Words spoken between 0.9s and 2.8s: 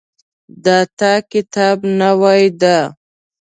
تا کتاب نوی ده